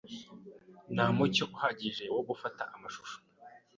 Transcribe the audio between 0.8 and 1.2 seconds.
Nta